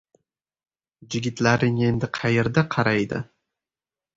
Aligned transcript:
—Jigitlaring 1.15 1.77
endi 1.91 2.09
qayerda 2.19 2.67
qaraydi? 2.77 3.21